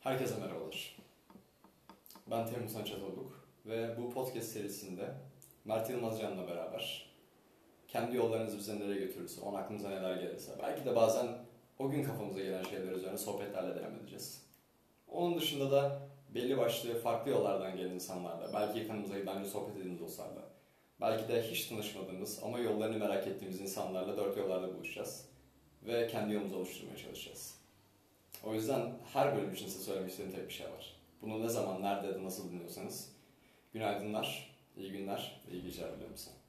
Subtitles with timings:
[0.00, 0.96] Herkese merhabalar.
[2.30, 5.14] Ben Temmuz Çatoluk ve bu podcast serisinde
[5.64, 7.12] Mert Yılmaz Can'la beraber
[7.88, 11.26] kendi yollarınız bize nereye götürürse, on aklımıza neler gelirse, belki de bazen
[11.78, 14.46] o gün kafamıza gelen şeyler üzerine sohbetlerle devam edeceğiz.
[15.08, 16.00] Onun dışında da
[16.34, 20.42] belli başlı farklı yollardan gelen insanlarla, belki yakınımıza daha önce sohbet edildiğimiz dostlarla,
[21.00, 25.28] belki de hiç tanışmadığımız ama yollarını merak ettiğimiz insanlarla dört yollarda buluşacağız
[25.82, 27.59] ve kendi yolumuzu oluşturmaya çalışacağız.
[28.44, 30.96] O yüzden her bölüm için size söylemek istediğim tek bir şey var.
[31.22, 33.12] Bunu ne zaman, nerede, nasıl dinliyorsanız
[33.72, 36.40] günaydınlar, iyi günler ve iyi geceler diliyorum size.